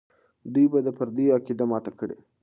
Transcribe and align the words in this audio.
دوی 0.53 0.65
به 0.71 0.79
د 0.85 0.89
پردیو 0.97 1.35
عقیده 1.35 1.65
ماته 1.71 1.91
کړي. 1.99 2.17